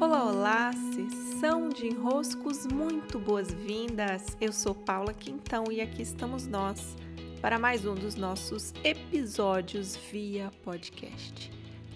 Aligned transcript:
Olá, 0.00 0.30
olá, 0.30 0.70
sessão 0.94 1.68
de 1.68 1.88
enroscos, 1.88 2.64
muito 2.66 3.18
boas-vindas. 3.18 4.36
Eu 4.40 4.52
sou 4.52 4.72
Paula 4.72 5.12
Quintão 5.12 5.64
e 5.72 5.80
aqui 5.80 6.02
estamos 6.02 6.46
nós 6.46 6.96
para 7.40 7.58
mais 7.58 7.84
um 7.84 7.96
dos 7.96 8.14
nossos 8.14 8.72
episódios 8.84 9.96
via 9.96 10.52
podcast. 10.62 11.50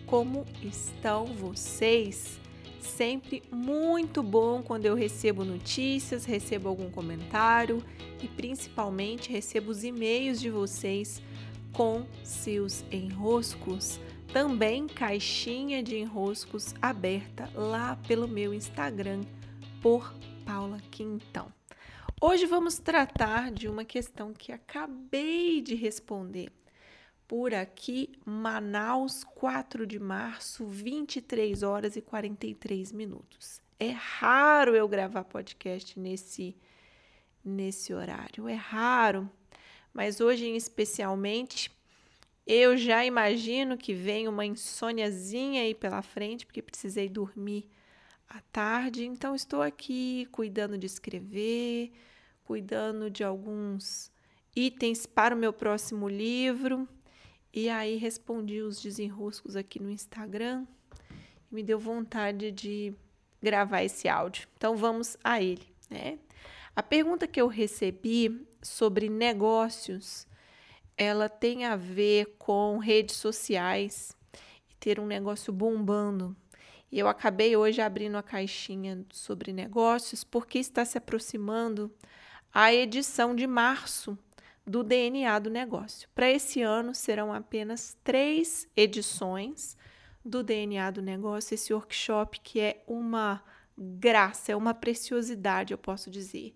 Como 0.04 0.44
estão 0.60 1.26
vocês? 1.26 2.40
Sempre 2.80 3.40
muito 3.52 4.20
bom 4.20 4.64
quando 4.64 4.84
eu 4.84 4.96
recebo 4.96 5.44
notícias, 5.44 6.24
recebo 6.24 6.68
algum 6.68 6.90
comentário 6.90 7.80
e 8.20 8.26
principalmente 8.26 9.30
recebo 9.30 9.70
os 9.70 9.84
e-mails 9.84 10.40
de 10.40 10.50
vocês 10.50 11.22
com 11.72 12.04
seus 12.24 12.84
enroscos 12.90 14.00
também 14.32 14.86
caixinha 14.86 15.82
de 15.82 15.98
enroscos 15.98 16.74
aberta 16.80 17.50
lá 17.54 17.96
pelo 18.08 18.26
meu 18.26 18.54
Instagram 18.54 19.20
por 19.82 20.14
Paula 20.46 20.80
Quintão. 20.90 21.52
Hoje 22.18 22.46
vamos 22.46 22.78
tratar 22.78 23.50
de 23.50 23.68
uma 23.68 23.84
questão 23.84 24.32
que 24.32 24.50
acabei 24.50 25.60
de 25.60 25.74
responder. 25.74 26.50
Por 27.28 27.52
aqui, 27.52 28.10
Manaus, 28.24 29.22
4 29.22 29.86
de 29.86 29.98
março, 29.98 30.64
23 30.64 31.62
horas 31.62 31.94
e 31.96 32.00
43 32.00 32.90
minutos. 32.90 33.60
É 33.78 33.90
raro 33.90 34.74
eu 34.74 34.88
gravar 34.88 35.24
podcast 35.24 36.00
nesse 36.00 36.56
nesse 37.44 37.92
horário, 37.92 38.48
é 38.48 38.54
raro. 38.54 39.28
Mas 39.92 40.20
hoje, 40.20 40.46
especialmente, 40.56 41.70
eu 42.46 42.76
já 42.76 43.04
imagino 43.04 43.76
que 43.76 43.94
vem 43.94 44.26
uma 44.26 44.44
insôniazinha 44.44 45.62
aí 45.62 45.74
pela 45.74 46.02
frente, 46.02 46.44
porque 46.44 46.60
precisei 46.60 47.08
dormir 47.08 47.68
à 48.28 48.40
tarde. 48.52 49.04
Então, 49.04 49.34
estou 49.34 49.62
aqui 49.62 50.26
cuidando 50.32 50.76
de 50.76 50.86
escrever, 50.86 51.92
cuidando 52.44 53.08
de 53.08 53.22
alguns 53.22 54.10
itens 54.56 55.06
para 55.06 55.34
o 55.34 55.38
meu 55.38 55.52
próximo 55.52 56.08
livro. 56.08 56.88
E 57.52 57.68
aí, 57.68 57.96
respondi 57.96 58.60
os 58.60 58.82
desenroscos 58.82 59.54
aqui 59.54 59.80
no 59.80 59.90
Instagram. 59.90 60.66
E 61.50 61.54
me 61.54 61.62
deu 61.62 61.78
vontade 61.78 62.50
de 62.50 62.92
gravar 63.40 63.84
esse 63.84 64.08
áudio. 64.08 64.48
Então, 64.56 64.76
vamos 64.76 65.16
a 65.22 65.40
ele, 65.40 65.66
né? 65.88 66.18
A 66.74 66.82
pergunta 66.82 67.28
que 67.28 67.40
eu 67.40 67.46
recebi 67.46 68.46
sobre 68.62 69.08
negócios 69.08 70.26
ela 70.96 71.28
tem 71.28 71.64
a 71.64 71.76
ver 71.76 72.36
com 72.38 72.78
redes 72.78 73.16
sociais 73.16 74.16
e 74.70 74.74
ter 74.76 75.00
um 75.00 75.06
negócio 75.06 75.52
bombando. 75.52 76.36
E 76.90 76.98
eu 76.98 77.08
acabei 77.08 77.56
hoje 77.56 77.80
abrindo 77.80 78.16
a 78.16 78.22
caixinha 78.22 79.04
sobre 79.10 79.52
negócios 79.52 80.22
porque 80.22 80.58
está 80.58 80.84
se 80.84 80.98
aproximando 80.98 81.90
a 82.52 82.72
edição 82.72 83.34
de 83.34 83.46
março 83.46 84.18
do 84.66 84.84
DNA 84.84 85.38
do 85.38 85.50
negócio. 85.50 86.08
Para 86.14 86.30
esse 86.30 86.60
ano 86.62 86.94
serão 86.94 87.32
apenas 87.32 87.96
três 88.04 88.68
edições 88.76 89.76
do 90.24 90.42
DNA 90.42 90.90
do 90.90 91.02
negócio, 91.02 91.54
esse 91.54 91.72
workshop 91.72 92.38
que 92.40 92.60
é 92.60 92.84
uma 92.86 93.42
graça, 93.76 94.52
é 94.52 94.56
uma 94.56 94.72
preciosidade, 94.72 95.72
eu 95.72 95.78
posso 95.78 96.10
dizer 96.10 96.54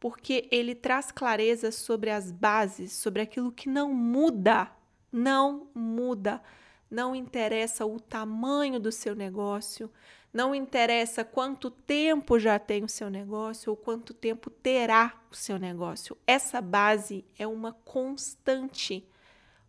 porque 0.00 0.48
ele 0.50 0.74
traz 0.74 1.10
clareza 1.10 1.72
sobre 1.72 2.10
as 2.10 2.30
bases, 2.30 2.92
sobre 2.92 3.22
aquilo 3.22 3.50
que 3.50 3.68
não 3.68 3.92
muda, 3.92 4.70
não 5.10 5.68
muda. 5.74 6.42
Não 6.90 7.14
interessa 7.14 7.84
o 7.84 8.00
tamanho 8.00 8.80
do 8.80 8.90
seu 8.90 9.14
negócio, 9.14 9.90
não 10.32 10.54
interessa 10.54 11.22
quanto 11.24 11.70
tempo 11.70 12.38
já 12.38 12.58
tem 12.58 12.84
o 12.84 12.88
seu 12.88 13.10
negócio 13.10 13.70
ou 13.70 13.76
quanto 13.76 14.14
tempo 14.14 14.48
terá 14.48 15.20
o 15.30 15.36
seu 15.36 15.58
negócio. 15.58 16.16
Essa 16.26 16.60
base 16.60 17.24
é 17.38 17.46
uma 17.46 17.72
constante. 17.72 19.06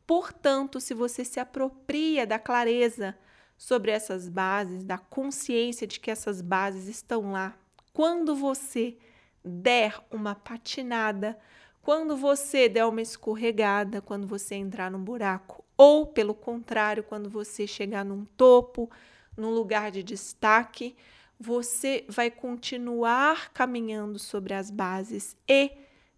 Portanto, 0.08 0.80
se 0.80 0.94
você 0.94 1.26
se 1.26 1.40
apropria 1.40 2.26
da 2.26 2.40
clareza 2.40 3.18
sobre 3.58 3.92
essas 3.92 4.30
bases, 4.30 4.84
da 4.84 4.98
consciência 4.98 5.86
de 5.86 6.00
que 6.00 6.10
essas 6.10 6.42
bases 6.42 6.88
estão 6.88 7.32
lá, 7.32 7.58
quando 7.94 8.34
você 8.36 8.98
der 9.44 10.00
uma 10.12 10.36
patinada, 10.36 11.38
quando 11.82 12.16
você 12.16 12.68
der 12.68 12.86
uma 12.86 13.02
escorregada, 13.02 14.02
quando 14.02 14.28
você 14.28 14.56
entrar 14.56 14.92
num 14.92 15.04
buraco, 15.04 15.64
ou 15.78 16.06
pelo 16.06 16.34
contrário, 16.34 17.04
quando 17.04 17.30
você 17.30 17.66
chegar 17.66 18.04
num 18.04 18.26
topo, 18.26 18.90
num 19.36 19.50
lugar 19.50 19.92
de 19.92 20.04
destaque, 20.04 20.96
você 21.40 22.06
vai 22.10 22.30
continuar 22.30 23.52
caminhando 23.54 24.20
sobre 24.20 24.54
as 24.54 24.70
bases 24.70 25.38
e 25.48 25.72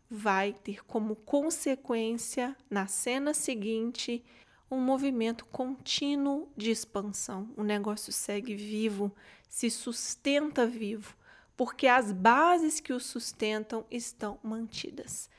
vai 0.10 0.52
ter 0.52 0.84
como 0.86 1.16
consequência, 1.16 2.56
na 2.70 2.88
cena 2.88 3.34
seguinte, 3.34 4.26
um 4.70 4.80
movimento 4.80 5.46
contínuo 5.46 6.50
de 6.58 6.72
expansão. 6.72 7.50
O 7.56 7.64
negócio 7.64 8.12
segue 8.12 8.56
vivo, 8.56 9.14
se 9.48 9.70
sustenta 9.70 10.66
vivo 10.66 11.16
porque 11.62 11.86
as 11.86 12.12
bases 12.12 12.80
que 12.80 12.92
o 12.92 13.00
sustentam 13.00 13.86
estão 13.92 14.40
mantidas. 14.42 15.30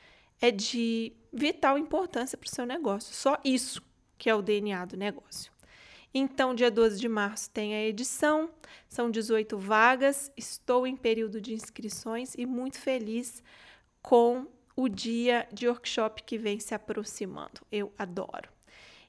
É 0.40 0.52
de 0.52 1.12
vital 1.32 1.76
importância 1.76 2.38
para 2.38 2.46
o 2.46 2.48
seu 2.48 2.64
negócio, 2.64 3.12
só 3.12 3.40
isso 3.44 3.82
que 4.16 4.30
é 4.30 4.34
o 4.36 4.40
DNA 4.40 4.84
do 4.84 4.96
negócio. 4.96 5.50
Então, 6.14 6.54
dia 6.54 6.70
12 6.70 7.00
de 7.00 7.08
março 7.08 7.50
tem 7.50 7.74
a 7.74 7.82
edição, 7.82 8.48
são 8.88 9.10
18 9.10 9.58
vagas, 9.58 10.30
estou 10.36 10.86
em 10.86 10.94
período 10.96 11.40
de 11.40 11.54
inscrições 11.54 12.36
e 12.38 12.46
muito 12.46 12.78
feliz 12.78 13.42
com 14.00 14.46
o 14.76 14.88
dia 14.88 15.48
de 15.52 15.66
workshop 15.66 16.22
que 16.22 16.38
vem 16.38 16.60
se 16.60 16.72
aproximando. 16.72 17.62
Eu 17.68 17.92
adoro. 17.98 18.48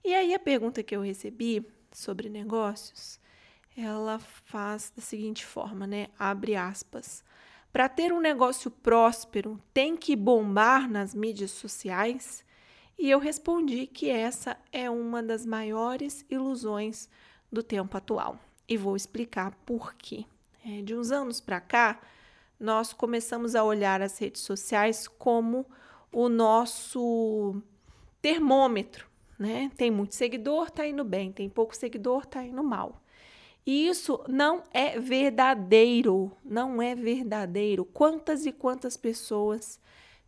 E 0.03 0.15
aí, 0.15 0.33
a 0.33 0.39
pergunta 0.39 0.81
que 0.81 0.95
eu 0.95 1.01
recebi 1.01 1.63
sobre 1.91 2.27
negócios 2.27 3.21
ela 3.75 4.19
faz 4.19 4.91
da 4.95 5.01
seguinte 5.01 5.45
forma, 5.45 5.87
né? 5.87 6.07
Abre 6.17 6.55
aspas. 6.55 7.23
Para 7.71 7.89
ter 7.89 8.13
um 8.13 8.19
negócio 8.19 8.69
próspero, 8.69 9.59
tem 9.73 9.97
que 9.97 10.15
bombar 10.15 10.89
nas 10.89 11.15
mídias 11.15 11.51
sociais? 11.51 12.45
E 12.97 13.09
eu 13.09 13.17
respondi 13.17 13.87
que 13.87 14.09
essa 14.09 14.55
é 14.71 14.89
uma 14.89 15.23
das 15.23 15.45
maiores 15.45 16.23
ilusões 16.29 17.09
do 17.51 17.63
tempo 17.63 17.97
atual. 17.97 18.39
E 18.67 18.77
vou 18.77 18.95
explicar 18.95 19.51
por 19.65 19.95
quê. 19.95 20.25
É, 20.65 20.81
de 20.81 20.95
uns 20.95 21.11
anos 21.11 21.41
para 21.41 21.59
cá, 21.59 21.99
nós 22.59 22.93
começamos 22.93 23.55
a 23.55 23.63
olhar 23.63 24.01
as 24.01 24.17
redes 24.19 24.41
sociais 24.41 25.07
como 25.07 25.65
o 26.11 26.29
nosso 26.29 27.61
termômetro, 28.21 29.07
né? 29.37 29.69
Tem 29.75 29.91
muito 29.91 30.15
seguidor, 30.15 30.71
tá 30.71 30.87
indo 30.87 31.03
bem, 31.03 31.31
tem 31.31 31.49
pouco 31.49 31.75
seguidor, 31.75 32.25
tá 32.25 32.43
indo 32.43 32.63
mal. 32.63 33.02
E 33.65 33.87
isso 33.87 34.21
não 34.27 34.63
é 34.73 34.99
verdadeiro, 34.99 36.31
não 36.43 36.81
é 36.81 36.93
verdadeiro. 36.93 37.85
Quantas 37.85 38.45
e 38.45 38.51
quantas 38.51 38.97
pessoas 38.97 39.79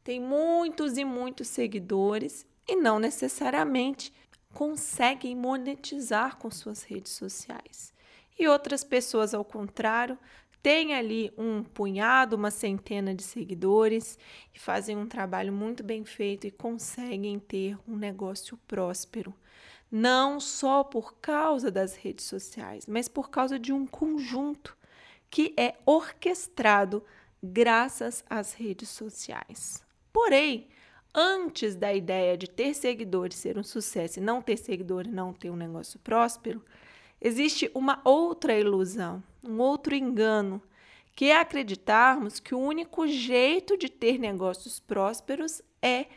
têm 0.04 0.22
muitos 0.22 0.98
e 0.98 1.04
muitos 1.04 1.50
seguidores 1.50 2.46
e 2.68 2.76
não 2.76 2.98
necessariamente 2.98 4.14
conseguem 4.54 5.36
monetizar 5.36 6.38
com 6.38 6.50
suas 6.50 6.84
redes 6.84 7.12
sociais. 7.12 7.94
E 8.40 8.48
outras 8.48 8.84
pessoas, 8.84 9.34
ao 9.34 9.44
contrário, 9.44 10.18
têm 10.64 10.94
ali 10.94 11.32
um 11.38 11.62
punhado, 11.62 12.36
uma 12.36 12.50
centena 12.50 13.14
de 13.14 13.22
seguidores 13.22 14.18
e 14.54 14.60
fazem 14.60 14.96
um 14.98 15.08
trabalho 15.08 15.52
muito 15.52 15.84
bem 15.84 16.06
feito 16.06 16.48
e 16.48 16.52
conseguem 16.52 17.38
ter 17.38 17.78
um 17.88 17.96
negócio 17.98 18.58
próspero 18.66 19.34
não 19.92 20.40
só 20.40 20.84
por 20.84 21.16
causa 21.16 21.72
das 21.72 21.96
redes 21.96 22.26
sociais, 22.26 22.86
mas 22.88 23.08
por 23.08 23.30
causa 23.30 23.58
de 23.58 23.72
um 23.72 23.86
conjunto 23.86 24.76
que 25.30 25.54
é 25.58 25.76
orquestrado 25.86 27.04
graças 27.42 28.24
às 28.30 28.54
redes 28.54 28.90
sociais. 28.90 29.84
Porém, 30.12 30.68
antes 31.14 31.76
da 31.76 31.94
ideia 31.94 32.38
de 32.38 32.50
ter 32.50 32.74
seguidores 32.74 33.38
ser 33.38 33.58
um 33.58 33.64
sucesso 33.64 34.20
e 34.20 34.24
não 34.24 34.42
ter 34.42 34.58
seguidores 34.58 35.12
não 35.12 35.34
ter 35.34 35.50
um 35.50 35.56
negócio 35.56 36.00
próspero, 36.00 36.64
existe 37.22 37.70
uma 37.74 38.02
outra 38.04 38.58
ilusão, 38.58 39.24
um 39.44 39.60
outro 39.60 39.96
engano, 39.96 40.62
que 41.16 41.26
é 41.26 41.40
acreditarmos 41.40 42.40
que 42.40 42.54
o 42.54 42.60
único 42.60 43.08
jeito 43.08 43.78
de 43.78 43.90
ter 43.90 44.20
negócios 44.20 44.80
prósperos 44.80 45.62
é 45.82 46.08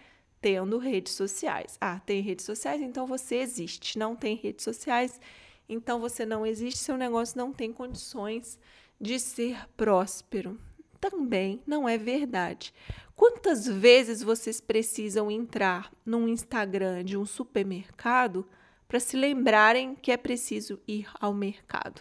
tendo 0.40 0.79
redes 0.79 1.12
sociais. 1.12 1.76
Ah, 1.81 2.00
tem 2.05 2.20
redes 2.20 2.44
sociais, 2.44 2.81
então 2.81 3.06
você 3.06 3.37
existe. 3.37 3.99
Não 3.99 4.14
tem 4.14 4.37
redes 4.37 4.64
sociais, 4.64 5.20
então 5.69 6.00
você 6.00 6.25
não 6.25 6.46
existe, 6.46 6.79
seu 6.79 6.96
negócio 6.96 7.37
não 7.37 7.52
tem 7.52 7.73
condições 7.73 8.58
de 9.00 9.19
ser 9.19 9.69
próspero. 9.76 10.58
Também 11.00 11.62
não 11.67 11.88
é 11.88 11.96
verdade. 11.96 12.73
Quantas 13.14 13.67
vezes 13.67 14.23
vocês 14.23 14.61
precisam 14.61 15.31
entrar 15.31 15.93
num 16.05 16.29
Instagram 16.29 17.05
de 17.05 17.17
um 17.17 17.26
supermercado 17.26 18.46
para 18.87 19.00
se 19.00 19.17
lembrarem 19.17 19.94
que 19.94 20.11
é 20.11 20.17
preciso 20.17 20.81
ir 20.87 21.08
ao 21.20 21.35
mercado? 21.35 22.00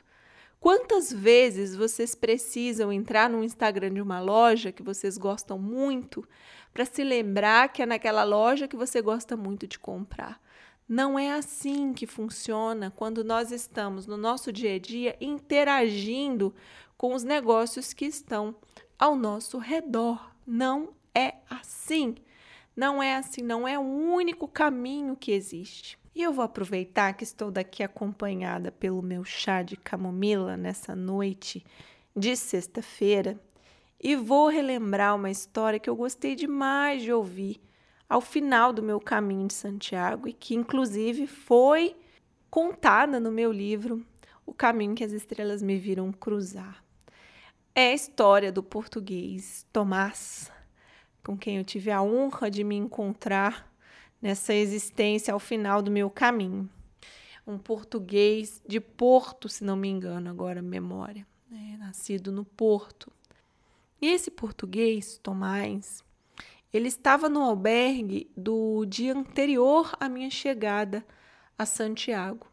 Quantas 0.59 1.13
vezes 1.13 1.75
vocês 1.75 2.15
precisam 2.15 2.91
entrar 2.91 3.29
no 3.29 3.43
Instagram 3.43 3.93
de 3.93 4.01
uma 4.01 4.19
loja 4.19 4.71
que 4.71 4.81
vocês 4.81 5.17
gostam 5.17 5.59
muito 5.59 6.27
para 6.73 6.83
se 6.83 7.03
lembrar 7.03 7.71
que 7.71 7.81
é 7.81 7.85
naquela 7.85 8.23
loja 8.23 8.67
que 8.67 8.75
você 8.75 9.01
gosta 9.01 9.37
muito 9.37 9.67
de 9.67 9.77
comprar? 9.77 10.41
Não 10.89 11.19
é 11.19 11.33
assim 11.33 11.93
que 11.93 12.07
funciona 12.07 12.89
quando 12.89 13.23
nós 13.23 13.51
estamos 13.51 14.07
no 14.07 14.17
nosso 14.17 14.51
dia 14.51 14.75
a 14.75 14.79
dia 14.79 15.15
interagindo 15.21 16.55
com 16.97 17.13
os 17.13 17.23
negócios 17.23 17.93
que 17.93 18.05
estão 18.05 18.55
ao 18.97 19.15
nosso 19.15 19.57
redor. 19.59 20.33
Não 20.45 20.93
é 21.13 21.35
assim. 21.49 22.15
Não 22.75 23.01
é 23.01 23.15
assim, 23.15 23.41
não 23.41 23.67
é 23.67 23.77
o 23.77 23.81
único 23.81 24.47
caminho 24.47 25.15
que 25.15 25.31
existe. 25.31 25.99
E 26.17 26.23
eu 26.23 26.33
vou 26.33 26.43
aproveitar 26.43 27.13
que 27.13 27.23
estou 27.23 27.51
daqui 27.51 27.83
acompanhada 27.83 28.71
pelo 28.71 29.03
meu 29.03 29.23
chá 29.23 29.61
de 29.61 29.77
camomila 29.77 30.57
nessa 30.57 30.95
noite 30.95 31.63
de 32.15 32.35
sexta-feira 32.35 33.39
e 34.01 34.15
vou 34.15 34.47
relembrar 34.47 35.15
uma 35.15 35.29
história 35.29 35.77
que 35.77 35.87
eu 35.87 35.95
gostei 35.95 36.33
demais 36.33 37.03
de 37.03 37.13
ouvir 37.13 37.61
ao 38.09 38.19
final 38.19 38.73
do 38.73 38.81
meu 38.81 38.99
caminho 38.99 39.45
de 39.45 39.53
Santiago 39.53 40.27
e 40.27 40.33
que, 40.33 40.55
inclusive, 40.55 41.27
foi 41.27 41.95
contada 42.49 43.19
no 43.19 43.31
meu 43.31 43.51
livro 43.51 44.03
O 44.43 44.55
Caminho 44.55 44.95
que 44.95 45.03
as 45.03 45.11
Estrelas 45.11 45.61
Me 45.61 45.77
Viram 45.77 46.11
Cruzar. 46.11 46.83
É 47.75 47.89
a 47.89 47.93
história 47.93 48.51
do 48.51 48.63
português 48.63 49.67
Tomás, 49.71 50.51
com 51.23 51.37
quem 51.37 51.57
eu 51.57 51.63
tive 51.63 51.91
a 51.91 52.01
honra 52.01 52.49
de 52.49 52.63
me 52.63 52.75
encontrar 52.75 53.66
nessa 54.21 54.53
existência 54.53 55.33
ao 55.33 55.39
final 55.39 55.81
do 55.81 55.91
meu 55.91 56.09
caminho. 56.09 56.69
Um 57.45 57.57
português 57.57 58.61
de 58.67 58.79
Porto, 58.79 59.47
se 59.47 59.63
não 59.63 59.75
me 59.75 59.87
engano, 59.87 60.29
agora 60.29 60.61
memória, 60.61 61.25
né? 61.49 61.77
nascido 61.79 62.31
no 62.31 62.43
Porto. 62.43 63.11
E 64.01 64.07
esse 64.07 64.29
português, 64.29 65.17
Tomás, 65.23 66.03
ele 66.73 66.87
estava 66.87 67.29
no 67.29 67.41
albergue 67.41 68.29
do 68.35 68.85
dia 68.85 69.13
anterior 69.13 69.91
à 69.99 70.09
minha 70.09 70.29
chegada 70.29 71.05
a 71.57 71.65
Santiago. 71.65 72.45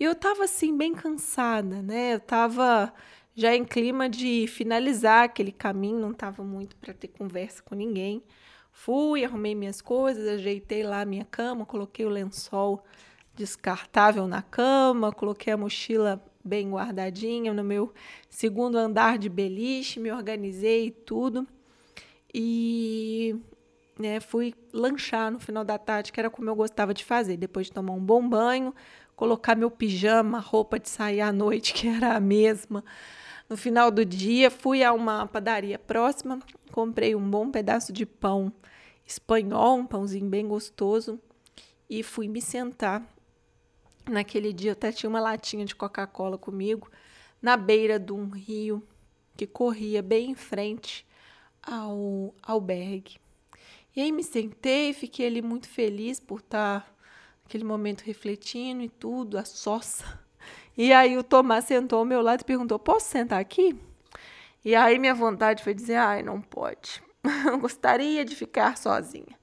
E 0.00 0.04
eu 0.04 0.12
estava 0.12 0.44
assim 0.44 0.76
bem 0.76 0.94
cansada, 0.94 1.82
né? 1.82 2.14
Eu 2.14 2.18
estava 2.18 2.92
já 3.34 3.54
em 3.54 3.64
clima 3.64 4.08
de 4.08 4.46
finalizar 4.48 5.24
aquele 5.24 5.52
caminho, 5.52 6.00
não 6.00 6.10
estava 6.10 6.42
muito 6.42 6.74
para 6.76 6.94
ter 6.94 7.08
conversa 7.08 7.62
com 7.62 7.74
ninguém. 7.74 8.22
Fui, 8.72 9.24
arrumei 9.24 9.54
minhas 9.54 9.80
coisas, 9.80 10.26
ajeitei 10.26 10.82
lá 10.82 11.00
a 11.02 11.04
minha 11.04 11.24
cama, 11.24 11.66
coloquei 11.66 12.06
o 12.06 12.08
lençol 12.08 12.84
descartável 13.34 14.26
na 14.26 14.42
cama, 14.42 15.12
coloquei 15.12 15.52
a 15.52 15.56
mochila 15.56 16.24
bem 16.44 16.70
guardadinha 16.70 17.52
no 17.52 17.62
meu 17.62 17.92
segundo 18.28 18.76
andar 18.78 19.18
de 19.18 19.28
beliche, 19.28 20.00
me 20.00 20.10
organizei 20.10 20.90
tudo. 20.90 21.46
E 22.32 23.36
né, 23.98 24.20
fui 24.20 24.54
lanchar 24.72 25.30
no 25.30 25.38
final 25.38 25.64
da 25.64 25.76
tarde, 25.76 26.12
que 26.12 26.20
era 26.20 26.30
como 26.30 26.48
eu 26.48 26.54
gostava 26.54 26.94
de 26.94 27.04
fazer, 27.04 27.36
depois 27.36 27.66
de 27.66 27.72
tomar 27.72 27.92
um 27.92 28.04
bom 28.04 28.26
banho, 28.26 28.74
colocar 29.16 29.56
meu 29.56 29.70
pijama, 29.70 30.38
roupa 30.38 30.78
de 30.78 30.88
sair 30.88 31.20
à 31.20 31.32
noite, 31.32 31.74
que 31.74 31.88
era 31.88 32.14
a 32.14 32.20
mesma. 32.20 32.84
No 33.48 33.56
final 33.56 33.90
do 33.90 34.04
dia, 34.04 34.50
fui 34.50 34.84
a 34.84 34.92
uma 34.92 35.26
padaria 35.26 35.78
próxima, 35.78 36.38
comprei 36.70 37.14
um 37.14 37.30
bom 37.30 37.50
pedaço 37.50 37.94
de 37.94 38.04
pão 38.04 38.52
espanhol, 39.06 39.78
um 39.78 39.86
pãozinho 39.86 40.28
bem 40.28 40.46
gostoso, 40.46 41.18
e 41.88 42.02
fui 42.02 42.28
me 42.28 42.42
sentar. 42.42 43.02
Naquele 44.06 44.52
dia 44.52 44.70
eu 44.70 44.72
até 44.72 44.92
tinha 44.92 45.08
uma 45.08 45.18
latinha 45.18 45.64
de 45.64 45.74
Coca-Cola 45.74 46.36
comigo, 46.36 46.90
na 47.40 47.56
beira 47.56 47.98
de 47.98 48.12
um 48.12 48.28
rio 48.28 48.86
que 49.34 49.46
corria 49.46 50.02
bem 50.02 50.32
em 50.32 50.34
frente 50.34 51.06
ao 51.62 52.34
albergue. 52.42 53.16
E 53.96 54.02
aí 54.02 54.12
me 54.12 54.22
sentei, 54.22 54.92
fiquei 54.92 55.26
ali 55.26 55.40
muito 55.40 55.68
feliz 55.68 56.20
por 56.20 56.40
estar 56.40 56.94
naquele 57.44 57.64
momento 57.64 58.02
refletindo 58.02 58.82
e 58.82 58.90
tudo, 58.90 59.38
a 59.38 59.44
sossa. 59.44 60.27
E 60.78 60.92
aí 60.92 61.18
o 61.18 61.24
Tomás 61.24 61.64
sentou 61.64 61.98
ao 61.98 62.04
meu 62.04 62.22
lado 62.22 62.42
e 62.42 62.44
perguntou: 62.44 62.78
Posso 62.78 63.10
sentar 63.10 63.40
aqui? 63.40 63.76
E 64.64 64.76
aí 64.76 64.96
minha 64.96 65.12
vontade 65.14 65.64
foi 65.64 65.74
dizer: 65.74 65.96
Ai, 65.96 66.22
não 66.22 66.40
pode. 66.40 67.02
gostaria 67.60 68.24
de 68.24 68.36
ficar 68.36 68.78
sozinha. 68.78 69.36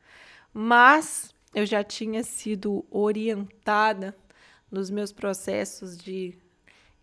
Mas 0.54 1.36
eu 1.54 1.66
já 1.66 1.84
tinha 1.84 2.24
sido 2.24 2.86
orientada 2.90 4.16
nos 4.72 4.90
meus 4.90 5.12
processos 5.12 5.98
de, 5.98 6.38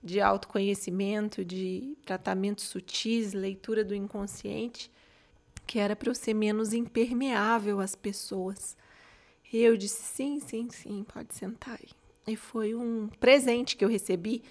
de 0.02 0.18
autoconhecimento, 0.18 1.44
de 1.44 1.94
tratamentos 2.06 2.64
sutis, 2.64 3.34
leitura 3.34 3.84
do 3.84 3.94
inconsciente, 3.94 4.90
que 5.66 5.78
era 5.78 5.94
para 5.94 6.08
eu 6.08 6.14
ser 6.14 6.32
menos 6.32 6.72
impermeável 6.72 7.80
às 7.80 7.94
pessoas. 7.94 8.78
E 9.52 9.58
eu 9.58 9.76
disse: 9.76 10.02
sim, 10.02 10.40
sim, 10.40 10.70
sim, 10.70 11.04
pode 11.04 11.34
sentar 11.34 11.74
aí. 11.74 12.01
E 12.26 12.36
foi 12.36 12.74
um 12.74 13.08
presente 13.20 13.76
que 13.76 13.84
eu 13.84 13.88
recebi 13.88 14.42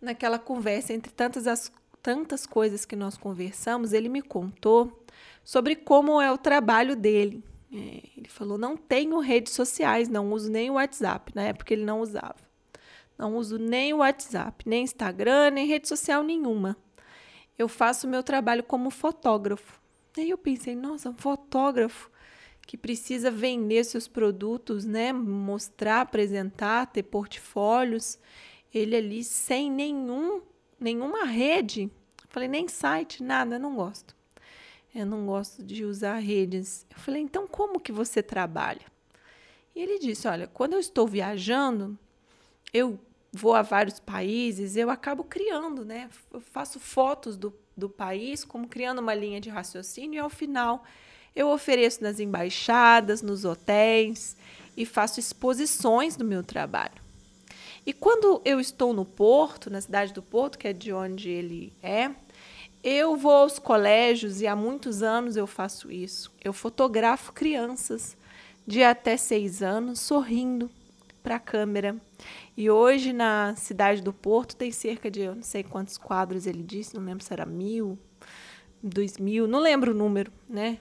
naquela 0.00 0.38
conversa 0.38 0.92
entre 0.92 1.12
tantas 1.12 1.46
as 1.46 1.70
tantas 2.02 2.46
coisas 2.46 2.84
que 2.84 2.96
nós 2.96 3.18
conversamos, 3.18 3.92
ele 3.92 4.08
me 4.08 4.22
contou 4.22 5.04
sobre 5.44 5.76
como 5.76 6.20
é 6.20 6.32
o 6.32 6.38
trabalho 6.38 6.96
dele. 6.96 7.44
É, 7.72 8.02
ele 8.16 8.28
falou: 8.28 8.56
não 8.56 8.76
tenho 8.76 9.18
redes 9.18 9.52
sociais, 9.52 10.08
não 10.08 10.32
uso 10.32 10.50
nem 10.50 10.70
o 10.70 10.74
WhatsApp. 10.74 11.32
Na 11.34 11.42
época 11.42 11.72
ele 11.72 11.84
não 11.84 12.00
usava. 12.00 12.36
Não 13.18 13.36
uso 13.36 13.58
nem 13.58 13.92
o 13.92 13.98
WhatsApp, 13.98 14.66
nem 14.66 14.84
Instagram, 14.84 15.50
nem 15.50 15.66
rede 15.66 15.88
social 15.88 16.22
nenhuma. 16.22 16.76
Eu 17.58 17.68
faço 17.68 18.06
meu 18.06 18.22
trabalho 18.22 18.62
como 18.62 18.90
fotógrafo. 18.90 19.80
Aí 20.16 20.30
eu 20.30 20.38
pensei: 20.38 20.74
nossa, 20.74 21.10
um 21.10 21.14
fotógrafo 21.14 22.10
que 22.68 22.76
precisa 22.76 23.32
vender 23.32 23.82
seus 23.82 24.06
produtos, 24.06 24.84
né? 24.84 25.12
Mostrar, 25.12 26.02
apresentar, 26.02 26.86
ter 26.86 27.02
portfólios. 27.02 28.16
Ele 28.72 28.94
ali 28.94 29.24
sem 29.24 29.72
nenhum, 29.72 30.40
nenhuma 30.78 31.24
rede. 31.24 31.90
Falei, 32.28 32.46
nem 32.46 32.68
site, 32.68 33.24
nada, 33.24 33.58
não 33.58 33.74
gosto 33.74 34.16
eu 34.94 35.06
não 35.06 35.26
gosto 35.26 35.62
de 35.62 35.84
usar 35.84 36.18
redes. 36.18 36.86
Eu 36.90 36.98
falei, 36.98 37.22
então 37.22 37.46
como 37.46 37.80
que 37.80 37.92
você 37.92 38.22
trabalha? 38.22 38.86
E 39.74 39.80
ele 39.80 39.98
disse, 39.98 40.26
olha, 40.26 40.46
quando 40.46 40.72
eu 40.72 40.80
estou 40.80 41.06
viajando, 41.06 41.98
eu 42.72 42.98
vou 43.32 43.54
a 43.54 43.62
vários 43.62 44.00
países, 44.00 44.76
eu 44.76 44.90
acabo 44.90 45.22
criando, 45.22 45.84
né? 45.84 46.08
Eu 46.32 46.40
faço 46.40 46.80
fotos 46.80 47.36
do, 47.36 47.54
do 47.76 47.88
país, 47.88 48.44
como 48.44 48.66
criando 48.66 49.00
uma 49.00 49.14
linha 49.14 49.40
de 49.40 49.50
raciocínio, 49.50 50.16
e 50.16 50.18
ao 50.18 50.30
final 50.30 50.84
eu 51.38 51.50
ofereço 51.50 52.02
nas 52.02 52.18
embaixadas, 52.18 53.22
nos 53.22 53.44
hotéis 53.44 54.36
e 54.76 54.84
faço 54.84 55.20
exposições 55.20 56.16
do 56.16 56.24
meu 56.24 56.42
trabalho. 56.42 57.00
E 57.86 57.92
quando 57.92 58.42
eu 58.44 58.58
estou 58.58 58.92
no 58.92 59.04
Porto, 59.04 59.70
na 59.70 59.80
cidade 59.80 60.12
do 60.12 60.20
Porto, 60.20 60.58
que 60.58 60.66
é 60.66 60.72
de 60.72 60.92
onde 60.92 61.30
ele 61.30 61.72
é, 61.80 62.10
eu 62.82 63.16
vou 63.16 63.30
aos 63.30 63.56
colégios 63.56 64.40
e 64.40 64.48
há 64.48 64.56
muitos 64.56 65.00
anos 65.00 65.36
eu 65.36 65.46
faço 65.46 65.92
isso. 65.92 66.32
Eu 66.42 66.52
fotografo 66.52 67.32
crianças 67.32 68.16
de 68.66 68.82
até 68.82 69.16
seis 69.16 69.62
anos 69.62 70.00
sorrindo 70.00 70.68
para 71.22 71.36
a 71.36 71.40
câmera. 71.40 71.96
E 72.56 72.68
hoje 72.68 73.12
na 73.12 73.54
cidade 73.54 74.02
do 74.02 74.12
Porto 74.12 74.56
tem 74.56 74.72
cerca 74.72 75.08
de 75.08 75.20
eu 75.20 75.36
não 75.36 75.44
sei 75.44 75.62
quantos 75.62 75.96
quadros 75.96 76.48
ele 76.48 76.64
disse, 76.64 76.96
não 76.96 77.04
lembro 77.04 77.24
se 77.24 77.32
era 77.32 77.46
mil, 77.46 77.96
dois 78.82 79.18
mil, 79.18 79.46
não 79.46 79.60
lembro 79.60 79.92
o 79.92 79.94
número, 79.94 80.32
né? 80.48 80.78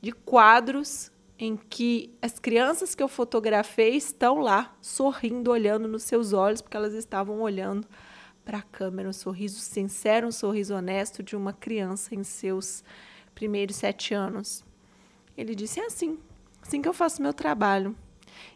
De 0.00 0.12
quadros 0.12 1.10
em 1.38 1.56
que 1.56 2.16
as 2.20 2.38
crianças 2.38 2.94
que 2.94 3.02
eu 3.02 3.08
fotografei 3.08 3.96
estão 3.96 4.40
lá 4.40 4.76
sorrindo, 4.80 5.50
olhando 5.50 5.86
nos 5.86 6.02
seus 6.02 6.32
olhos, 6.32 6.60
porque 6.60 6.76
elas 6.76 6.94
estavam 6.94 7.40
olhando 7.40 7.86
para 8.44 8.58
a 8.58 8.62
câmera, 8.62 9.08
um 9.08 9.12
sorriso 9.12 9.60
sincero, 9.60 10.26
um 10.26 10.32
sorriso 10.32 10.74
honesto 10.74 11.22
de 11.22 11.36
uma 11.36 11.52
criança 11.52 12.14
em 12.14 12.24
seus 12.24 12.82
primeiros 13.34 13.76
sete 13.76 14.14
anos. 14.14 14.64
Ele 15.36 15.54
disse: 15.54 15.78
É 15.78 15.86
assim, 15.86 16.18
assim 16.60 16.82
que 16.82 16.88
eu 16.88 16.94
faço 16.94 17.22
meu 17.22 17.32
trabalho. 17.32 17.94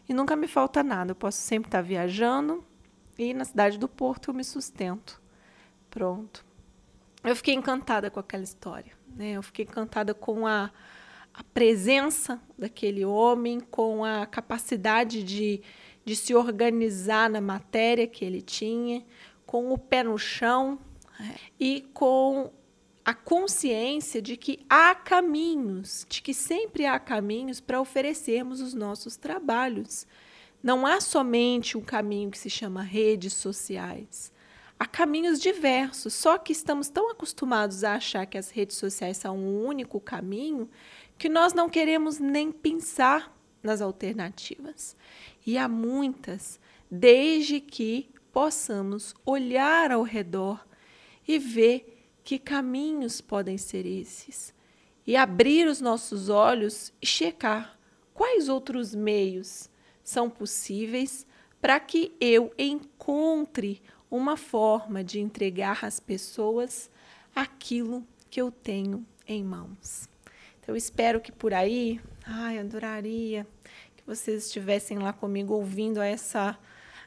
E 0.07 0.13
nunca 0.13 0.35
me 0.35 0.47
falta 0.47 0.83
nada. 0.83 1.11
Eu 1.11 1.15
posso 1.15 1.37
sempre 1.37 1.67
estar 1.67 1.81
viajando 1.81 2.63
e 3.17 3.33
na 3.33 3.45
cidade 3.45 3.77
do 3.77 3.87
Porto 3.87 4.29
eu 4.29 4.33
me 4.33 4.43
sustento. 4.43 5.21
Pronto. 5.89 6.43
Eu 7.23 7.35
fiquei 7.35 7.53
encantada 7.53 8.09
com 8.09 8.19
aquela 8.19 8.43
história. 8.43 8.91
Né? 9.15 9.31
Eu 9.31 9.43
fiquei 9.43 9.65
encantada 9.65 10.13
com 10.13 10.47
a, 10.47 10.71
a 11.33 11.43
presença 11.43 12.39
daquele 12.57 13.03
homem, 13.03 13.59
com 13.59 14.05
a 14.05 14.25
capacidade 14.25 15.23
de, 15.23 15.61
de 16.05 16.15
se 16.15 16.35
organizar 16.35 17.29
na 17.29 17.41
matéria 17.41 18.05
que 18.05 18.23
ele 18.23 18.41
tinha, 18.41 19.03
com 19.45 19.71
o 19.71 19.77
pé 19.77 20.03
no 20.03 20.17
chão 20.17 20.79
é. 21.19 21.35
e 21.59 21.81
com 21.93 22.51
a 23.05 23.13
consciência 23.13 24.21
de 24.21 24.37
que 24.37 24.65
há 24.69 24.95
caminhos, 24.95 26.05
de 26.07 26.21
que 26.21 26.33
sempre 26.33 26.85
há 26.85 26.97
caminhos 26.99 27.59
para 27.59 27.81
oferecermos 27.81 28.61
os 28.61 28.73
nossos 28.73 29.17
trabalhos. 29.17 30.07
Não 30.61 30.85
há 30.85 31.01
somente 31.01 31.77
um 31.77 31.81
caminho 31.81 32.31
que 32.31 32.37
se 32.37 32.49
chama 32.49 32.81
redes 32.81 33.33
sociais. 33.33 34.32
Há 34.83 34.85
caminhos 34.85 35.39
diversos, 35.39 36.13
só 36.13 36.37
que 36.37 36.51
estamos 36.51 36.89
tão 36.89 37.09
acostumados 37.09 37.85
a 37.85 37.93
achar 37.93 38.25
que 38.25 38.37
as 38.37 38.49
redes 38.49 38.75
sociais 38.75 39.15
são 39.15 39.37
um 39.37 39.65
único 39.65 39.97
caminho 39.97 40.69
que 41.17 41.29
nós 41.29 41.53
não 41.53 41.69
queremos 41.69 42.19
nem 42.19 42.51
pensar 42.51 43.33
nas 43.63 43.79
alternativas. 43.79 44.97
E 45.47 45.57
há 45.57 45.69
muitas, 45.69 46.59
desde 46.91 47.61
que 47.61 48.09
possamos 48.33 49.15
olhar 49.25 49.89
ao 49.89 50.03
redor 50.03 50.67
e 51.25 51.39
ver 51.39 52.05
que 52.21 52.37
caminhos 52.37 53.21
podem 53.21 53.57
ser 53.57 53.85
esses, 53.85 54.53
e 55.07 55.15
abrir 55.15 55.65
os 55.65 55.79
nossos 55.79 56.27
olhos 56.27 56.91
e 57.01 57.05
checar 57.05 57.79
quais 58.13 58.49
outros 58.49 58.93
meios 58.93 59.69
são 60.03 60.29
possíveis 60.29 61.25
para 61.61 61.79
que 61.79 62.13
eu 62.19 62.53
encontre 62.57 63.81
uma 64.15 64.37
forma 64.37 65.03
de 65.03 65.19
entregar 65.19 65.83
às 65.83 65.99
pessoas 65.99 66.87
aquilo 67.35 68.05
que 68.29 68.39
eu 68.39 68.51
tenho 68.51 69.03
em 69.27 69.43
mãos. 69.43 70.07
Então, 70.59 70.73
eu 70.73 70.75
espero 70.75 71.19
que 71.19 71.31
por 71.31 71.51
aí, 71.51 71.99
ai, 72.23 72.59
adoraria 72.59 73.47
que 73.95 74.03
vocês 74.05 74.45
estivessem 74.45 74.99
lá 74.99 75.11
comigo 75.11 75.55
ouvindo 75.55 75.99
essa 75.99 76.57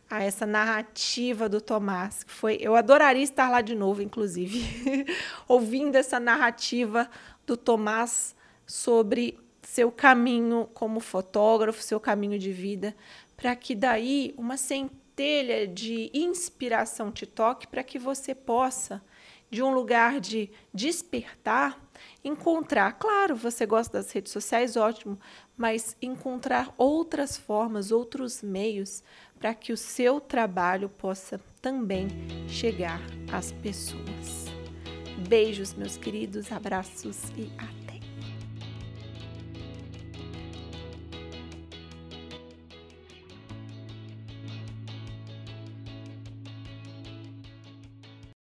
a 0.08 0.22
essa 0.22 0.46
narrativa 0.46 1.48
do 1.48 1.60
Tomás, 1.60 2.22
que 2.22 2.30
foi, 2.30 2.58
eu 2.60 2.76
adoraria 2.76 3.24
estar 3.24 3.50
lá 3.50 3.60
de 3.60 3.74
novo, 3.74 4.02
inclusive, 4.02 5.04
ouvindo 5.48 5.96
essa 5.96 6.20
narrativa 6.20 7.10
do 7.44 7.56
Tomás 7.56 8.34
sobre 8.64 9.36
seu 9.62 9.90
caminho 9.90 10.68
como 10.72 11.00
fotógrafo, 11.00 11.82
seu 11.82 11.98
caminho 11.98 12.38
de 12.38 12.52
vida, 12.52 12.94
para 13.36 13.56
que 13.56 13.74
daí 13.74 14.32
uma 14.38 14.56
centelha 15.16 15.66
de 15.66 16.10
inspiração 16.12 17.10
te 17.10 17.24
toque 17.24 17.66
para 17.66 17.82
que 17.82 17.98
você 17.98 18.34
possa 18.34 19.02
de 19.48 19.62
um 19.62 19.72
lugar 19.72 20.20
de 20.20 20.50
despertar, 20.74 21.80
encontrar. 22.22 22.92
Claro, 22.98 23.34
você 23.34 23.64
gosta 23.64 23.96
das 23.96 24.12
redes 24.12 24.30
sociais, 24.30 24.76
ótimo, 24.76 25.18
mas 25.56 25.96
encontrar 26.02 26.74
outras 26.76 27.36
formas, 27.36 27.90
outros 27.90 28.42
meios 28.42 29.02
para 29.38 29.54
que 29.54 29.72
o 29.72 29.76
seu 29.76 30.20
trabalho 30.20 30.90
possa 30.90 31.40
também 31.62 32.08
chegar 32.46 33.00
às 33.32 33.52
pessoas. 33.52 34.46
Beijos, 35.26 35.72
meus 35.72 35.96
queridos, 35.96 36.52
abraços 36.52 37.22
e 37.38 37.50
até. 37.56 37.85